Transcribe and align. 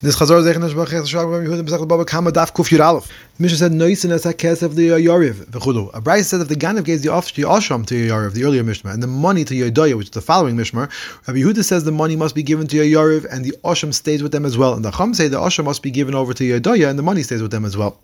This 0.00 0.14
Chazor 0.14 0.40
Zeichen 0.44 0.62
Hashbach 0.62 0.86
Cheshach 0.86 1.12
Rabbi 1.12 1.44
Yehuda 1.44 1.66
B'Sach 1.66 1.88
Baba 1.88 2.04
Kama 2.04 2.30
Daf 2.30 2.52
Kuf 2.52 2.70
Yud 2.70 2.78
Aleph. 2.78 3.08
The 3.08 3.42
Mishnah 3.42 3.56
said 3.58 3.72
the 3.72 3.78
Yariv 3.78 5.46
V'Chudu. 5.46 5.90
A 5.92 6.00
Brisa 6.00 6.22
says 6.22 6.40
if 6.40 6.46
the 6.46 6.54
Ganav 6.54 6.84
gave 6.84 7.02
the 7.02 7.08
Ashram 7.08 7.84
to 7.84 8.08
Yariv, 8.08 8.34
the 8.34 8.44
earlier 8.44 8.62
Mishnah, 8.62 8.92
and 8.92 9.02
the 9.02 9.08
money 9.08 9.44
to 9.44 9.54
Yodoya, 9.54 9.96
which 9.96 10.06
is 10.06 10.10
the 10.12 10.20
following 10.20 10.54
Mishnah, 10.54 10.88
Rabbi 11.26 11.40
Yehuda 11.40 11.64
says 11.64 11.82
the 11.82 11.90
money 11.90 12.14
must 12.14 12.36
be 12.36 12.44
given 12.44 12.68
to 12.68 12.76
Yariv 12.76 13.26
and 13.28 13.44
the 13.44 13.52
Ashram 13.64 13.92
stays 13.92 14.22
with 14.22 14.30
them 14.30 14.44
as 14.44 14.56
well. 14.56 14.74
And 14.74 14.84
the 14.84 14.92
Chum 14.92 15.14
say 15.14 15.26
the 15.26 15.40
Ashram 15.40 15.64
must 15.64 15.82
be 15.82 15.90
given 15.90 16.14
over 16.14 16.32
to 16.32 16.44
Yodoya 16.44 16.88
and 16.88 16.96
the 16.96 17.02
money 17.02 17.24
stays 17.24 17.42
with 17.42 17.50
them 17.50 17.64
as 17.64 17.76
well. 17.76 18.00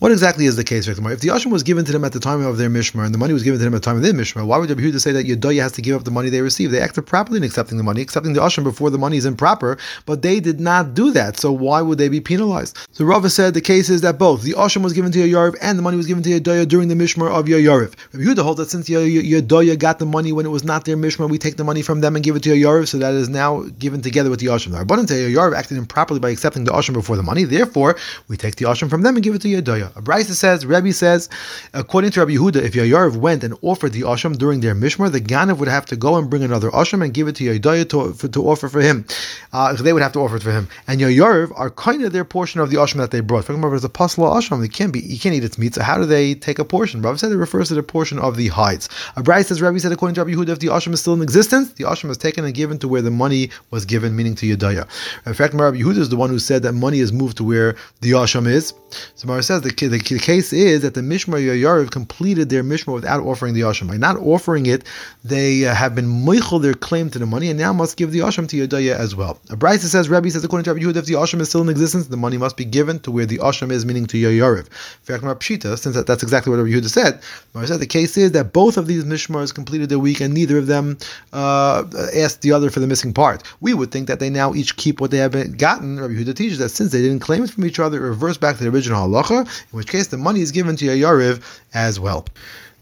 What 0.00 0.12
exactly 0.12 0.46
is 0.46 0.54
the 0.54 0.62
case, 0.62 0.86
If 0.86 0.96
the 0.96 1.28
Ashram 1.28 1.50
was 1.50 1.64
given 1.64 1.84
to 1.84 1.90
them 1.90 2.04
at 2.04 2.12
the 2.12 2.20
time 2.20 2.40
of 2.46 2.56
their 2.56 2.70
Mishmar 2.70 3.04
and 3.04 3.12
the 3.12 3.18
money 3.18 3.32
was 3.32 3.42
given 3.42 3.58
to 3.58 3.64
them 3.64 3.74
at 3.74 3.82
the 3.82 3.84
time 3.84 3.96
of 3.96 4.02
their 4.04 4.12
Mishmar, 4.12 4.46
why 4.46 4.56
would 4.56 4.70
Rabbi 4.70 4.82
Yehuda 4.82 5.00
say 5.00 5.10
that 5.10 5.26
Yedoya 5.26 5.60
has 5.60 5.72
to 5.72 5.82
give 5.82 5.96
up 5.96 6.04
the 6.04 6.12
money 6.12 6.30
they 6.30 6.40
received? 6.40 6.72
They 6.72 6.80
acted 6.80 7.04
properly 7.04 7.38
in 7.38 7.42
accepting 7.42 7.78
the 7.78 7.82
money, 7.82 8.00
accepting 8.00 8.32
the 8.32 8.38
Ashram 8.38 8.62
before 8.62 8.90
the 8.90 8.98
money 8.98 9.16
is 9.16 9.26
improper, 9.26 9.76
but 10.06 10.22
they 10.22 10.38
did 10.38 10.60
not 10.60 10.94
do 10.94 11.10
that. 11.10 11.40
So 11.40 11.50
why 11.50 11.82
would 11.82 11.98
they 11.98 12.08
be 12.08 12.20
penalized? 12.20 12.78
So 12.92 13.04
Rava 13.06 13.28
said 13.28 13.54
the 13.54 13.60
case 13.60 13.90
is 13.90 14.02
that 14.02 14.20
both 14.20 14.42
the 14.42 14.52
Ashram 14.52 14.84
was 14.84 14.92
given 14.92 15.10
to 15.10 15.18
Yariv 15.18 15.56
and 15.60 15.76
the 15.76 15.82
money 15.82 15.96
was 15.96 16.06
given 16.06 16.22
to 16.22 16.30
Yedoya 16.30 16.68
during 16.68 16.86
the 16.86 16.94
Mishmar 16.94 17.32
of 17.32 17.46
Yariv. 17.46 17.96
Rabbi 18.12 18.24
Yehuda 18.24 18.44
holds 18.44 18.58
that 18.60 18.70
since 18.70 18.88
Yedoya 18.88 19.76
got 19.76 19.98
the 19.98 20.06
money 20.06 20.30
when 20.30 20.46
it 20.46 20.50
was 20.50 20.62
not 20.62 20.84
their 20.84 20.96
Mishmar, 20.96 21.28
we 21.28 21.38
take 21.38 21.56
the 21.56 21.64
money 21.64 21.82
from 21.82 22.02
them 22.02 22.14
and 22.14 22.24
give 22.24 22.36
it 22.36 22.44
to 22.44 22.50
Yariv, 22.50 22.86
so 22.86 22.98
that 22.98 23.14
is 23.14 23.28
now 23.28 23.62
given 23.80 24.00
together 24.00 24.30
with 24.30 24.38
the 24.38 24.46
Ashram. 24.46 24.70
The 24.70 24.84
Rabbanan 24.84 25.08
say 25.08 25.34
acted 25.58 25.76
improperly 25.76 26.20
by 26.20 26.30
accepting 26.30 26.62
the 26.62 26.70
Ashram 26.70 26.94
before 26.94 27.16
the 27.16 27.24
money, 27.24 27.42
therefore 27.42 27.96
we 28.28 28.36
take 28.36 28.54
the 28.54 28.66
Ashram 28.66 28.88
from 28.88 29.02
them 29.02 29.16
and 29.16 29.24
give 29.24 29.34
it 29.34 29.42
to 29.42 29.48
Yedoya. 29.48 29.87
Abraisa 29.94 30.32
says 30.32 30.64
Rebbe 30.66 30.92
says, 30.92 31.28
according 31.74 32.10
to 32.12 32.20
Rabbi 32.20 32.32
Yehuda, 32.32 32.56
if 32.56 32.72
Yayarv 32.74 33.16
went 33.16 33.44
and 33.44 33.54
offered 33.62 33.92
the 33.92 34.02
Asham 34.02 34.36
during 34.36 34.60
their 34.60 34.74
Mishmar, 34.74 35.10
the 35.10 35.20
Ganav 35.20 35.58
would 35.58 35.68
have 35.68 35.86
to 35.86 35.96
go 35.96 36.16
and 36.16 36.28
bring 36.30 36.42
another 36.42 36.70
Asham 36.70 37.04
and 37.04 37.14
give 37.14 37.28
it 37.28 37.36
to 37.36 37.44
Yadaya 37.44 37.88
to, 37.90 38.28
to 38.28 38.48
offer 38.48 38.68
for 38.68 38.80
him. 38.80 39.06
Uh, 39.52 39.72
they 39.74 39.92
would 39.92 40.02
have 40.02 40.12
to 40.12 40.20
offer 40.20 40.36
it 40.36 40.42
for 40.42 40.52
him. 40.52 40.68
And 40.86 41.00
Yayarv 41.00 41.52
are 41.58 41.70
kind 41.70 42.04
of 42.04 42.12
their 42.12 42.24
portion 42.24 42.60
of 42.60 42.70
the 42.70 42.76
Asham 42.76 42.96
that 42.96 43.10
they 43.10 43.20
brought. 43.20 43.44
For 43.44 43.52
example, 43.52 43.70
there's 43.70 43.84
a 43.84 43.88
pasla 43.88 44.36
Asham, 44.36 44.60
they 44.60 44.68
can't 44.68 44.92
be, 44.92 45.00
you 45.00 45.18
can't 45.18 45.34
eat 45.34 45.44
its 45.44 45.58
meat, 45.58 45.74
so 45.74 45.82
how 45.82 45.98
do 45.98 46.06
they 46.06 46.34
take 46.34 46.58
a 46.58 46.64
portion? 46.64 47.02
Rav 47.02 47.18
said 47.18 47.32
it 47.32 47.36
refers 47.36 47.68
to 47.68 47.74
the 47.74 47.82
portion 47.82 48.18
of 48.18 48.36
the 48.36 48.48
hides. 48.48 48.88
Abrai 49.16 49.44
says, 49.44 49.60
Rabbi 49.62 49.78
said, 49.78 49.92
according 49.92 50.14
to 50.14 50.24
Rabbi 50.24 50.36
Yehuda, 50.36 50.50
if 50.50 50.58
the 50.58 50.68
Asham 50.68 50.92
is 50.92 51.00
still 51.00 51.14
in 51.14 51.22
existence, 51.22 51.72
the 51.72 51.84
Asham 51.84 52.10
is 52.10 52.16
taken 52.16 52.44
and 52.44 52.54
given 52.54 52.78
to 52.78 52.88
where 52.88 53.02
the 53.02 53.10
money 53.10 53.50
was 53.70 53.84
given, 53.84 54.16
meaning 54.16 54.34
to 54.36 54.46
Yadaya. 54.56 54.86
In 55.26 55.34
fact, 55.34 55.54
Rabbi 55.54 55.78
Yehuda 55.78 55.98
is 55.98 56.08
the 56.08 56.16
one 56.16 56.30
who 56.30 56.38
said 56.38 56.62
that 56.62 56.72
money 56.72 57.00
is 57.00 57.12
moved 57.12 57.36
to 57.38 57.44
where 57.44 57.76
the 58.00 58.12
Asham 58.12 58.46
is. 58.46 58.74
So 59.14 59.26
Mara 59.28 59.42
says 59.42 59.62
the, 59.62 59.70
the, 59.86 59.98
the 59.98 60.18
case 60.18 60.52
is 60.52 60.82
that 60.82 60.94
the 60.94 61.00
Mishmar 61.00 61.40
Yariv 61.40 61.90
completed 61.90 62.48
their 62.48 62.64
Mishmar 62.64 62.94
without 62.94 63.20
offering 63.22 63.54
the 63.54 63.60
Asham. 63.60 63.88
By 63.88 63.96
not 63.96 64.16
offering 64.16 64.66
it, 64.66 64.84
they 65.22 65.66
uh, 65.66 65.74
have 65.74 65.94
been 65.94 66.06
moichel 66.06 66.60
their 66.60 66.74
claim 66.74 67.10
to 67.10 67.18
the 67.18 67.26
money 67.26 67.48
and 67.50 67.58
now 67.58 67.72
must 67.72 67.96
give 67.96 68.10
the 68.10 68.20
Asham 68.20 68.48
to 68.48 68.56
Yodaya 68.56 68.94
as 68.96 69.14
well. 69.14 69.40
A 69.50 69.56
Brisa 69.56 69.84
says, 69.84 70.08
Rabbi 70.08 70.28
says, 70.30 70.44
according 70.44 70.64
to 70.64 70.74
Rabbi 70.74 70.84
Yehuda, 70.84 70.96
if 70.96 71.06
the 71.06 71.14
Asham 71.14 71.40
is 71.40 71.48
still 71.48 71.62
in 71.62 71.68
existence, 71.68 72.08
the 72.08 72.16
money 72.16 72.38
must 72.38 72.56
be 72.56 72.64
given 72.64 72.98
to 73.00 73.10
where 73.10 73.26
the 73.26 73.38
Asham 73.38 73.70
is, 73.70 73.86
meaning 73.86 74.06
to 74.06 74.16
Yariv. 74.16 74.68
Pshita, 75.06 75.78
since 75.78 75.94
that, 75.94 76.06
that's 76.06 76.22
exactly 76.22 76.50
what 76.50 76.56
Rabbi 76.56 76.70
Yehuda 76.70 76.88
said, 76.88 77.22
said 77.66 77.80
the 77.80 77.86
case 77.86 78.16
is 78.16 78.32
that 78.32 78.52
both 78.52 78.76
of 78.76 78.86
these 78.86 79.04
Mishmars 79.04 79.54
completed 79.54 79.88
their 79.88 79.98
week 79.98 80.20
and 80.20 80.34
neither 80.34 80.58
of 80.58 80.66
them 80.66 80.98
uh, 81.32 81.84
asked 82.14 82.42
the 82.42 82.52
other 82.52 82.70
for 82.70 82.80
the 82.80 82.86
missing 82.86 83.12
part. 83.12 83.42
We 83.60 83.74
would 83.74 83.90
think 83.90 84.08
that 84.08 84.20
they 84.20 84.30
now 84.30 84.54
each 84.54 84.76
keep 84.76 85.00
what 85.00 85.10
they 85.10 85.18
have 85.18 85.56
gotten. 85.58 86.00
Rabbi 86.00 86.14
Yehuda 86.14 86.34
teaches 86.34 86.58
that 86.58 86.70
since 86.70 86.92
they 86.92 87.02
didn't 87.02 87.20
claim 87.20 87.44
it 87.44 87.50
from 87.50 87.64
each 87.64 87.78
other, 87.78 87.98
it 87.98 88.08
reverts 88.08 88.38
back 88.38 88.56
to 88.56 88.64
the 88.64 88.70
original 88.70 89.08
halacha, 89.08 89.46
in 89.72 89.76
which 89.76 89.88
case 89.88 90.06
the 90.08 90.16
money 90.16 90.40
is 90.40 90.52
given 90.52 90.76
to 90.76 90.84
your 90.84 90.96
Yariv 90.96 91.42
as 91.74 92.00
well. 92.00 92.26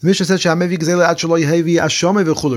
The 0.01 0.09
Mishnah 0.09 0.27
says, 0.27 0.45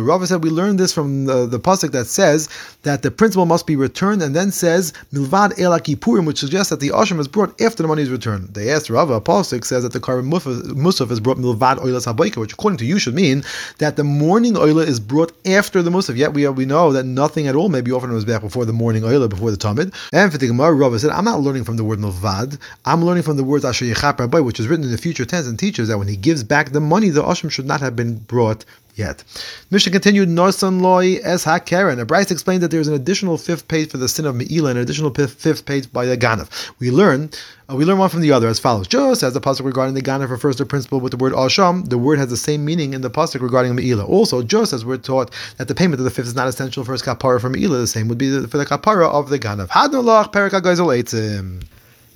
Rava 0.01 0.27
said, 0.27 0.43
we 0.43 0.49
learned 0.49 0.77
this 0.77 0.91
from 0.91 1.23
the, 1.23 1.45
the 1.45 1.57
pasuk 1.57 1.91
that 1.93 2.07
says 2.07 2.49
that 2.83 3.01
the 3.01 3.11
principal 3.11 3.45
must 3.45 3.65
be 3.65 3.77
returned, 3.77 4.21
and 4.21 4.35
then 4.35 4.51
says, 4.51 4.91
Milvad 5.13 5.53
elakipurim, 5.53 6.27
which 6.27 6.37
suggests 6.37 6.69
that 6.69 6.81
the 6.81 6.89
asham 6.89 7.17
is 7.17 7.29
brought 7.29 7.61
after 7.61 7.81
the 7.81 7.87
money 7.87 8.01
is 8.01 8.09
returned. 8.09 8.49
They 8.49 8.69
asked 8.69 8.89
Rava, 8.89 9.13
a 9.13 9.21
pasuk 9.21 9.63
says 9.63 9.83
that 9.83 9.93
the 9.93 10.01
karban 10.01 10.29
musaf 10.29 11.11
is 11.11 11.21
brought 11.21 11.37
milvad 11.37 11.77
oilas 11.77 12.13
habayka, 12.13 12.35
which 12.41 12.51
according 12.51 12.77
to 12.79 12.85
you 12.85 12.99
should 12.99 13.15
mean 13.15 13.45
that 13.77 13.95
the 13.95 14.03
morning 14.03 14.55
oila 14.55 14.85
is 14.85 14.99
brought 14.99 15.31
after 15.47 15.81
the 15.81 15.91
musaf. 15.91 16.17
Yet 16.17 16.33
we, 16.33 16.45
we 16.49 16.65
know 16.65 16.91
that 16.91 17.05
nothing 17.05 17.47
at 17.47 17.55
all 17.55 17.69
may 17.69 17.80
be 17.80 17.93
offered 17.93 18.09
on 18.09 18.21
back 18.25 18.41
before 18.41 18.65
the 18.65 18.73
morning 18.73 19.03
oila, 19.03 19.30
before 19.30 19.52
the 19.52 19.58
tamid. 19.58 19.95
And 20.11 20.30
for 20.30 20.37
the 20.37 20.47
Gemara, 20.47 20.73
Rava 20.73 20.99
said, 20.99 21.11
I'm 21.11 21.23
not 21.23 21.39
learning 21.39 21.64
from 21.64 21.77
the 21.77 21.85
word 21.85 21.99
milvad, 21.99 22.59
I'm 22.83 23.05
learning 23.05 23.23
from 23.23 23.37
the 23.37 23.45
words 23.45 23.64
asher 23.64 23.85
yechap 23.85 24.43
which 24.43 24.59
is 24.59 24.67
written 24.67 24.83
in 24.83 24.91
the 24.91 24.97
future 24.97 25.23
tense 25.23 25.47
and 25.47 25.58
teaches 25.58 25.87
that 25.87 25.97
when 25.97 26.09
he 26.09 26.17
gives 26.17 26.43
back 26.43 26.73
the 26.73 26.81
money, 26.81 27.08
the 27.08 27.28
asham 27.29 27.49
should 27.51 27.65
not 27.65 27.81
have 27.81 27.95
been 27.95 28.17
brought 28.17 28.65
yet. 28.99 29.23
Mishnah 29.71 29.91
continued, 29.91 30.29
Norsan 30.29 30.81
loy 30.81 31.15
es 31.23 31.43
ha 31.45 31.57
karen. 31.57 31.97
Brisa 32.05 32.31
explained 32.31 32.61
that 32.61 32.69
there 32.69 32.81
is 32.81 32.87
an 32.87 32.93
additional 32.93 33.37
fifth 33.37 33.67
page 33.67 33.89
for 33.89 33.97
the 33.97 34.07
sin 34.07 34.25
of 34.25 34.35
Me'ilah, 34.35 34.69
and 34.69 34.77
an 34.77 34.83
additional 34.83 35.11
fifth 35.11 35.65
page 35.65 35.91
by 35.91 36.05
the 36.05 36.17
Ganav. 36.17 36.71
We 36.79 36.91
learn 36.91 37.29
uh, 37.69 37.75
we 37.75 37.85
learn 37.85 37.97
one 37.97 38.09
from 38.09 38.21
the 38.21 38.31
other 38.31 38.47
as 38.47 38.59
follows. 38.59 38.87
Just 38.87 39.23
as 39.23 39.33
the 39.33 39.41
pasuk 39.41 39.65
regarding 39.65 39.95
the 39.95 40.01
Ganav 40.01 40.29
refers 40.29 40.57
to 40.57 40.65
principle 40.65 40.99
with 40.99 41.11
the 41.11 41.17
word 41.17 41.33
Asham, 41.33 41.89
the 41.89 41.97
word 41.97 42.19
has 42.19 42.29
the 42.29 42.37
same 42.37 42.65
meaning 42.65 42.93
in 42.93 43.01
the 43.01 43.09
pasuk 43.09 43.41
regarding 43.41 43.75
Me'ilah. 43.75 44.07
Also, 44.07 44.43
just 44.43 44.73
as 44.73 44.85
we're 44.85 44.97
taught 44.97 45.31
that 45.57 45.67
the 45.67 45.75
payment 45.75 45.99
of 45.99 46.03
the 46.03 46.11
fifth 46.11 46.27
is 46.27 46.35
not 46.35 46.47
essential 46.47 46.83
for 46.83 46.91
his 46.91 47.01
kapara 47.01 47.39
from 47.39 47.53
Me'ilah, 47.53 47.79
the 47.79 47.87
same 47.87 48.07
would 48.09 48.17
be 48.17 48.45
for 48.47 48.57
the 48.57 48.65
kapara 48.65 49.09
of 49.09 49.29
the 49.29 49.39
Ganav. 49.39 49.69
Hadnolach 49.69 50.33
perik. 50.33 50.49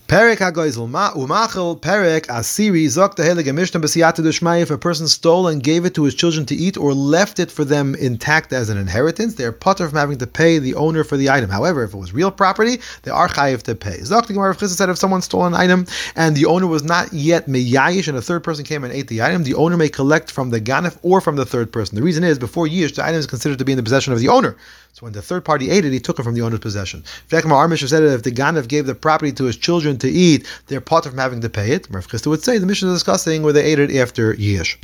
Perek 0.07 0.37
HaGoizel 0.37 0.89
Umachel 1.15 1.79
Perek 1.79 2.27
Asiri 2.27 2.85
Zok 2.85 3.15
the 3.15 3.23
Tehelig 3.23 3.55
Mishnah 3.55 3.79
B'siyata 3.79 4.17
Dushmai 4.17 4.61
If 4.61 4.69
a 4.69 4.77
person 4.77 5.07
stole 5.07 5.47
and 5.47 5.63
gave 5.63 5.85
it 5.85 5.95
to 5.95 6.03
his 6.03 6.13
children 6.13 6.45
to 6.47 6.55
eat 6.55 6.77
or 6.77 6.93
left 6.93 7.39
it 7.39 7.49
for 7.49 7.63
them 7.63 7.95
intact 7.95 8.51
as 8.51 8.69
an 8.69 8.77
inheritance, 8.77 9.35
they 9.35 9.45
are 9.45 9.53
putter 9.53 9.87
from 9.87 9.97
having 9.97 10.17
to 10.17 10.27
pay 10.27 10.59
the 10.59 10.75
owner 10.75 11.05
for 11.05 11.15
the 11.15 11.29
item. 11.29 11.49
However, 11.49 11.85
if 11.85 11.93
it 11.93 11.97
was 11.97 12.13
real 12.13 12.31
property, 12.31 12.79
they 13.03 13.11
are 13.11 13.29
chayiv 13.29 13.63
to 13.63 13.75
pay. 13.75 13.97
Zok 13.99 14.27
the 14.27 14.33
Gemara 14.33 14.53
said 14.55 14.89
if 14.89 14.97
someone 14.97 15.21
stole 15.21 15.45
an 15.45 15.53
item 15.53 15.87
and 16.17 16.35
the 16.35 16.45
owner 16.47 16.67
was 16.67 16.83
not 16.83 17.11
yet 17.13 17.47
meyayish 17.47 18.09
and 18.09 18.17
a 18.17 18.21
third 18.21 18.43
person 18.43 18.65
came 18.65 18.83
and 18.83 18.93
ate 18.93 19.07
the 19.07 19.21
item, 19.21 19.43
the 19.43 19.55
owner 19.55 19.77
may 19.77 19.89
collect 19.89 20.29
from 20.29 20.49
the 20.49 20.59
ganef 20.59 20.97
or 21.01 21.21
from 21.21 21.37
the 21.37 21.45
third 21.45 21.71
person. 21.71 21.95
The 21.95 22.03
reason 22.03 22.25
is 22.25 22.37
before 22.37 22.67
yish 22.67 22.93
the 22.93 23.05
item 23.05 23.19
is 23.19 23.25
considered 23.25 23.57
to 23.59 23.65
be 23.65 23.71
in 23.71 23.77
the 23.77 23.83
possession 23.83 24.11
of 24.11 24.19
the 24.19 24.27
owner. 24.27 24.57
So 24.93 25.07
when 25.07 25.13
the 25.13 25.23
third 25.23 25.43
party 25.43 25.71
ate 25.71 25.85
it, 25.85 25.91
he 25.91 25.99
took 25.99 26.19
it 26.19 26.23
from 26.23 26.35
the 26.35 26.43
owner's 26.43 26.59
possession. 26.59 27.03
Our 27.31 27.67
Mishnah 27.67 27.87
said 27.87 28.01
that 28.01 28.13
if 28.13 28.21
the 28.21 28.31
ganef 28.31 28.67
gave 28.67 28.85
the 28.85 28.93
property 28.93 29.31
to 29.31 29.45
his 29.45 29.57
children 29.57 29.97
to 29.97 30.07
eat, 30.07 30.45
they're 30.67 30.81
part 30.81 31.05
from 31.05 31.17
having 31.17 31.41
to 31.41 31.49
pay 31.49 31.71
it. 31.71 31.87
Rav 31.89 32.07
Chisda 32.07 32.27
would 32.27 32.43
say 32.43 32.59
the 32.59 32.67
Mishnah 32.67 32.89
is 32.89 32.97
discussing 32.97 33.41
where 33.41 33.53
they 33.53 33.63
ate 33.63 33.79
it 33.79 33.95
after 33.95 34.35
Yish. 34.35 34.77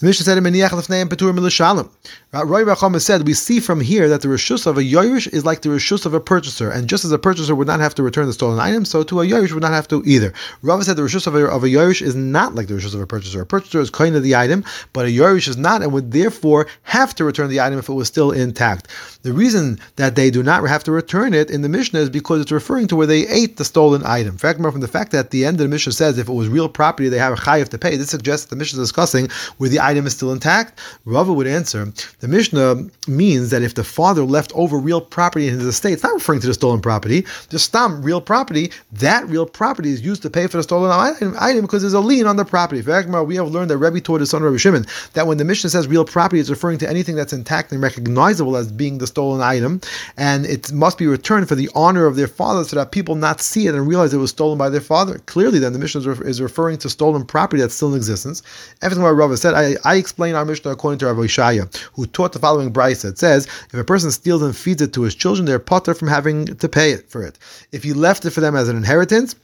The 0.00 0.06
Mishnah 0.06 0.24
said 0.24 0.38
in 0.38 0.44
Meniach 0.44 0.70
Lefneim 0.70 1.08
Petur 1.08 1.32
Milishalim. 1.32 1.88
Uh, 2.34 2.44
Roy 2.44 2.64
Racham 2.64 3.00
said, 3.00 3.24
we 3.24 3.32
see 3.32 3.60
from 3.60 3.80
here 3.80 4.08
that 4.08 4.22
the 4.22 4.28
Rishus 4.28 4.66
of 4.66 4.76
a 4.76 4.82
Yorush 4.82 5.32
is 5.32 5.44
like 5.44 5.62
the 5.62 5.68
Rishus 5.68 6.04
of 6.04 6.14
a 6.14 6.20
purchaser. 6.20 6.68
And 6.68 6.88
just 6.88 7.04
as 7.04 7.12
a 7.12 7.18
purchaser 7.18 7.54
would 7.54 7.68
not 7.68 7.78
have 7.78 7.94
to 7.94 8.02
return 8.02 8.26
the 8.26 8.32
stolen 8.32 8.58
item, 8.58 8.84
so 8.84 9.04
to 9.04 9.20
a 9.20 9.24
Yorush 9.24 9.52
would 9.52 9.62
not 9.62 9.72
have 9.72 9.86
to 9.88 10.02
either. 10.04 10.32
Rava 10.62 10.82
said 10.82 10.96
the 10.96 11.02
Rishus 11.02 11.28
of 11.28 11.36
a, 11.36 11.46
of 11.46 11.62
a 11.62 11.68
is 11.68 12.16
not 12.16 12.56
like 12.56 12.66
the 12.66 12.74
Rishus 12.74 12.92
of 12.92 13.00
a 13.00 13.06
purchaser. 13.06 13.42
A 13.42 13.46
purchaser 13.46 13.78
is 13.78 13.88
kind 13.88 14.16
of 14.16 14.24
the 14.24 14.34
item, 14.34 14.64
but 14.92 15.06
a 15.06 15.08
Yorush 15.08 15.46
is 15.46 15.56
not 15.56 15.82
and 15.82 15.92
would 15.92 16.10
therefore 16.10 16.66
have 16.82 17.14
to 17.14 17.24
return 17.24 17.48
the 17.48 17.60
item 17.60 17.78
if 17.78 17.88
it 17.88 17.92
was 17.92 18.08
still 18.08 18.32
intact. 18.32 18.88
The 19.22 19.32
reason 19.32 19.78
that 19.94 20.16
they 20.16 20.30
do 20.30 20.42
not 20.42 20.66
have 20.68 20.82
to 20.84 20.92
return 20.92 21.34
it 21.34 21.50
in 21.50 21.62
the 21.62 21.68
Mishnah 21.68 22.00
is 22.00 22.10
because 22.10 22.40
it's 22.40 22.50
referring 22.50 22.88
to 22.88 22.96
where 22.96 23.06
they 23.06 23.28
ate 23.28 23.58
the 23.58 23.64
stolen 23.64 24.04
item. 24.04 24.32
In 24.32 24.38
fact, 24.38 24.60
from 24.60 24.80
the 24.80 24.88
fact 24.88 25.12
that 25.12 25.30
the 25.30 25.44
end 25.44 25.60
of 25.60 25.64
the 25.64 25.68
Mishnah 25.68 25.92
says 25.92 26.18
if 26.18 26.28
it 26.28 26.32
was 26.32 26.48
real 26.48 26.68
property, 26.68 27.08
they 27.08 27.18
have 27.18 27.32
a 27.32 27.36
chayiv 27.36 27.68
to 27.68 27.78
pay, 27.78 27.96
this 27.96 28.10
suggests 28.10 28.46
the 28.46 28.56
Mishnah 28.56 28.82
is 28.82 28.88
discussing 28.88 29.28
where 29.58 29.70
the 29.70 29.83
item 29.84 30.06
is 30.06 30.14
still 30.14 30.32
intact. 30.32 30.80
Rava 31.04 31.32
would 31.32 31.46
answer, 31.46 31.92
the 32.20 32.28
Mishnah 32.28 32.88
means 33.06 33.50
that 33.50 33.62
if 33.62 33.74
the 33.74 33.84
father 33.84 34.24
left 34.24 34.52
over 34.54 34.78
real 34.78 35.00
property 35.00 35.48
in 35.48 35.54
his 35.58 35.66
estate, 35.66 35.92
it's 35.92 36.02
not 36.02 36.14
referring 36.14 36.40
to 36.40 36.46
the 36.46 36.54
stolen 36.54 36.80
property, 36.80 37.26
just 37.50 37.66
stam 37.66 38.02
real 38.02 38.20
property, 38.20 38.72
that 38.92 39.28
real 39.28 39.46
property 39.46 39.90
is 39.90 40.00
used 40.00 40.22
to 40.22 40.30
pay 40.30 40.46
for 40.46 40.56
the 40.56 40.62
stolen 40.62 40.90
item, 40.90 41.62
because 41.62 41.82
there's 41.82 41.92
a 41.92 42.00
lien 42.00 42.26
on 42.26 42.36
the 42.36 42.44
property. 42.44 42.80
We 42.80 43.36
have 43.36 43.48
learned 43.48 43.70
that 43.70 43.78
Rebbe 43.78 44.00
taught 44.00 44.20
his 44.20 44.30
son 44.30 44.42
Rabbi 44.42 44.56
Shimon 44.56 44.86
that 45.12 45.26
when 45.26 45.38
the 45.38 45.44
Mishnah 45.44 45.70
says 45.70 45.86
real 45.86 46.04
property, 46.04 46.40
it's 46.40 46.50
referring 46.50 46.78
to 46.78 46.88
anything 46.88 47.14
that's 47.14 47.32
intact 47.32 47.72
and 47.72 47.82
recognizable 47.82 48.56
as 48.56 48.72
being 48.72 48.98
the 48.98 49.06
stolen 49.06 49.40
item, 49.40 49.80
and 50.16 50.46
it 50.46 50.72
must 50.72 50.98
be 50.98 51.06
returned 51.06 51.48
for 51.48 51.54
the 51.54 51.68
honor 51.74 52.06
of 52.06 52.16
their 52.16 52.26
father 52.26 52.64
so 52.64 52.76
that 52.76 52.92
people 52.92 53.14
not 53.14 53.40
see 53.40 53.66
it 53.66 53.74
and 53.74 53.86
realize 53.86 54.14
it 54.14 54.18
was 54.18 54.30
stolen 54.30 54.56
by 54.56 54.68
their 54.68 54.80
father. 54.80 55.18
Clearly, 55.26 55.58
then 55.58 55.72
the 55.72 55.78
Mishnah 55.78 56.00
is 56.24 56.40
referring 56.40 56.78
to 56.78 56.88
stolen 56.88 57.24
property 57.24 57.60
that's 57.60 57.74
still 57.74 57.90
in 57.90 57.96
existence. 57.96 58.42
Everything 58.82 59.02
what 59.02 59.10
Rava 59.10 59.36
said, 59.36 59.54
I, 59.54 59.73
I 59.84 59.96
explain 59.96 60.34
our 60.34 60.44
Mishnah 60.44 60.70
according 60.70 60.98
to 61.00 61.06
Rabbi 61.06 61.22
Ishaya, 61.22 61.74
who 61.94 62.06
taught 62.06 62.32
the 62.32 62.38
following 62.38 62.72
brisa. 62.72 63.06
It 63.06 63.18
says, 63.18 63.46
if 63.46 63.74
a 63.74 63.84
person 63.84 64.10
steals 64.10 64.42
and 64.42 64.56
feeds 64.56 64.82
it 64.82 64.92
to 64.94 65.02
his 65.02 65.14
children, 65.14 65.46
they're 65.46 65.58
potter 65.58 65.94
from 65.94 66.08
having 66.08 66.46
to 66.46 66.68
pay 66.68 66.92
it 66.92 67.08
for 67.08 67.22
it. 67.22 67.38
If 67.72 67.82
he 67.82 67.92
left 67.92 68.24
it 68.24 68.30
for 68.30 68.40
them 68.40 68.56
as 68.56 68.68
an 68.68 68.76
inheritance, 68.76 69.34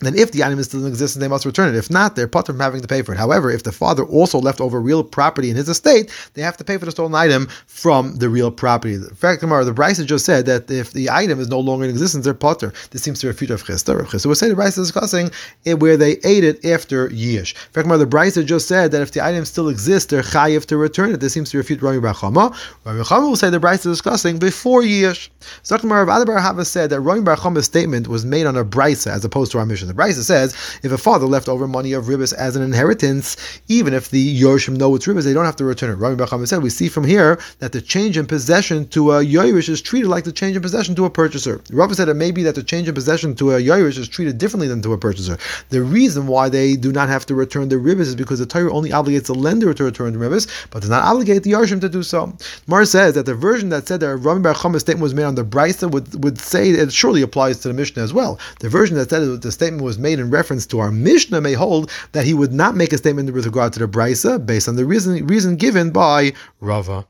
then 0.00 0.16
if 0.16 0.32
the 0.32 0.42
item 0.42 0.58
is 0.58 0.66
still 0.66 0.80
in 0.80 0.86
existence, 0.86 1.20
they 1.20 1.28
must 1.28 1.44
return 1.44 1.68
it. 1.74 1.78
If 1.78 1.90
not, 1.90 2.16
they're 2.16 2.28
put 2.28 2.46
from 2.46 2.58
having 2.58 2.80
to 2.80 2.88
pay 2.88 3.02
for 3.02 3.12
it. 3.12 3.18
However, 3.18 3.50
if 3.50 3.62
the 3.62 3.72
father 3.72 4.04
also 4.04 4.38
left 4.38 4.60
over 4.60 4.80
real 4.80 5.04
property 5.04 5.50
in 5.50 5.56
his 5.56 5.68
estate, 5.68 6.10
they 6.34 6.42
have 6.42 6.56
to 6.56 6.64
pay 6.64 6.78
for 6.78 6.86
the 6.86 6.90
stolen 6.90 7.14
item 7.14 7.48
from 7.66 8.16
the 8.16 8.28
real 8.28 8.50
property. 8.50 8.94
In 8.94 9.02
fact, 9.14 9.40
the 9.40 9.46
Brisa 9.46 10.06
just 10.06 10.24
said 10.24 10.46
that 10.46 10.70
if 10.70 10.92
the 10.92 11.10
item 11.10 11.38
is 11.38 11.48
no 11.48 11.60
longer 11.60 11.84
in 11.84 11.90
existence, 11.90 12.24
they're 12.24 12.34
potter. 12.34 12.72
This 12.90 13.02
seems 13.02 13.20
to 13.20 13.26
refute 13.26 13.50
Rav 13.50 13.62
Chisda. 13.64 13.96
Rav 13.98 14.08
Chisda 14.08 14.26
would 14.26 14.38
say 14.38 14.48
the 14.48 14.54
Brisa 14.54 14.78
is 14.78 14.90
discussing 14.90 15.30
where 15.78 15.96
they 15.96 16.12
ate 16.24 16.44
it 16.44 16.64
after 16.64 17.08
Yish. 17.10 17.54
In 17.54 17.72
fact, 17.72 17.88
the 17.88 18.06
Brisa 18.06 18.46
just 18.46 18.68
said 18.68 18.92
that 18.92 19.02
if 19.02 19.12
the 19.12 19.20
item 19.22 19.44
still 19.44 19.68
exists, 19.68 20.10
they're 20.10 20.22
chayiv 20.22 20.64
to 20.66 20.76
return 20.76 21.12
it. 21.12 21.20
This 21.20 21.34
seems 21.34 21.50
to 21.50 21.58
refute 21.58 21.82
Rami 21.82 22.00
Bar 22.00 22.14
Chama. 22.14 22.56
Rami 22.84 23.02
Chama 23.02 23.28
will 23.28 23.36
say 23.36 23.50
the 23.50 23.58
Brisa 23.58 23.74
is 23.74 23.98
discussing 23.98 24.38
before 24.38 24.82
Yish. 24.82 25.28
Zakmar 25.64 26.06
Rav 26.06 26.26
Adabar 26.26 26.40
Hava 26.40 26.64
said 26.64 26.90
that 26.90 27.00
Rami 27.00 27.20
Bar 27.20 27.36
Chama's 27.36 27.66
statement 27.66 28.08
was 28.08 28.24
made 28.24 28.46
on 28.46 28.56
a 28.56 28.64
Brisa 28.64 29.08
as 29.08 29.24
opposed 29.24 29.52
to 29.52 29.58
our 29.58 29.66
Mishnah. 29.66 29.89
The 29.90 30.00
Brisa 30.00 30.22
says 30.22 30.54
if 30.84 30.92
a 30.92 30.98
father 30.98 31.26
left 31.26 31.48
over 31.48 31.66
money 31.66 31.92
of 31.92 32.04
ribis 32.04 32.32
as 32.32 32.54
an 32.54 32.62
inheritance, 32.62 33.36
even 33.66 33.92
if 33.92 34.10
the 34.10 34.40
Yorshim 34.40 34.76
know 34.76 34.94
it's 34.94 35.06
ribis, 35.06 35.24
they 35.24 35.32
don't 35.34 35.44
have 35.44 35.56
to 35.56 35.64
return 35.64 35.90
it. 35.90 35.94
Rami 35.94 36.16
Bacham 36.16 36.46
said, 36.46 36.62
we 36.62 36.70
see 36.70 36.88
from 36.88 37.04
here 37.04 37.40
that 37.58 37.72
the 37.72 37.80
change 37.80 38.16
in 38.16 38.26
possession 38.26 38.86
to 38.88 39.10
a 39.12 39.24
Yoirish 39.24 39.68
is 39.68 39.82
treated 39.82 40.08
like 40.08 40.22
the 40.22 40.32
change 40.32 40.54
in 40.54 40.62
possession 40.62 40.94
to 40.94 41.06
a 41.06 41.10
purchaser. 41.10 41.60
Rabbi 41.72 41.94
said 41.94 42.08
it 42.08 42.14
may 42.14 42.30
be 42.30 42.44
that 42.44 42.54
the 42.54 42.62
change 42.62 42.88
in 42.88 42.94
possession 42.94 43.34
to 43.36 43.52
a 43.52 43.60
Yoirish 43.60 43.98
is 43.98 44.08
treated 44.08 44.38
differently 44.38 44.68
than 44.68 44.80
to 44.82 44.92
a 44.92 44.98
purchaser. 44.98 45.38
The 45.70 45.82
reason 45.82 46.28
why 46.28 46.48
they 46.48 46.76
do 46.76 46.92
not 46.92 47.08
have 47.08 47.26
to 47.26 47.34
return 47.34 47.68
the 47.68 47.76
ribis 47.76 48.02
is 48.02 48.14
because 48.14 48.38
the 48.38 48.46
Torah 48.46 48.72
only 48.72 48.90
obligates 48.90 49.26
the 49.26 49.34
lender 49.34 49.74
to 49.74 49.84
return 49.84 50.12
the 50.12 50.18
ribis, 50.18 50.46
but 50.70 50.80
does 50.80 50.90
not 50.90 51.02
obligate 51.02 51.42
the 51.42 51.52
Yorshim 51.52 51.80
to 51.80 51.88
do 51.88 52.04
so. 52.04 52.32
Mar 52.68 52.84
says 52.84 53.14
that 53.14 53.26
the 53.26 53.34
version 53.34 53.70
that 53.70 53.88
said 53.88 54.00
that 54.00 54.16
Rami 54.16 54.42
Bacham 54.42 54.78
statement 54.78 55.02
was 55.02 55.14
made 55.14 55.24
on 55.24 55.34
the 55.34 55.44
Brisa 55.44 55.90
would, 55.90 56.22
would 56.22 56.38
say 56.38 56.70
it 56.70 56.92
surely 56.92 57.22
applies 57.22 57.58
to 57.60 57.68
the 57.68 57.74
Mishnah 57.74 58.02
as 58.02 58.12
well. 58.12 58.38
The 58.60 58.68
version 58.68 58.96
that 58.96 59.10
said 59.10 59.42
the 59.42 59.52
statement 59.80 59.86
was 59.86 59.98
made 59.98 60.18
in 60.18 60.30
reference 60.30 60.66
to 60.66 60.78
our 60.78 60.92
Mishnah 60.92 61.40
may 61.40 61.54
hold 61.54 61.90
that 62.12 62.26
he 62.26 62.34
would 62.34 62.52
not 62.52 62.76
make 62.76 62.92
a 62.92 62.98
statement 62.98 63.32
with 63.32 63.46
regard 63.46 63.72
to 63.72 63.78
the 63.78 63.88
Brisa 63.88 64.38
based 64.44 64.68
on 64.68 64.76
the 64.76 64.84
reason 64.84 65.26
reason 65.26 65.56
given 65.56 65.90
by 65.90 66.32
Rava. 66.60 67.06